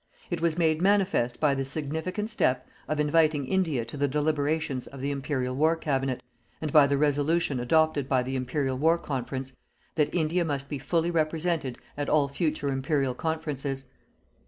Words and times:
It 0.31 0.41
was 0.41 0.57
made 0.57 0.81
manifest 0.81 1.39
by 1.39 1.53
the 1.53 1.63
significant 1.63 2.31
step 2.31 2.67
of 2.87 2.99
inviting 2.99 3.45
India 3.45 3.85
to 3.85 3.97
the 3.97 4.07
deliberations 4.07 4.87
of 4.87 4.99
the 4.99 5.11
Imperial 5.11 5.55
War 5.55 5.75
Cabinet, 5.75 6.23
and 6.59 6.73
by 6.73 6.87
the 6.87 6.97
"Resolution" 6.97 7.59
adopted 7.59 8.09
by 8.09 8.23
the 8.23 8.35
Imperial 8.35 8.79
War 8.79 8.97
Conference 8.97 9.53
that 9.93 10.11
India 10.11 10.43
must 10.43 10.69
be 10.69 10.79
fully 10.79 11.11
represented 11.11 11.77
at 11.95 12.09
all 12.09 12.27
future 12.27 12.69
Imperial 12.69 13.13
Conferences. 13.13 13.85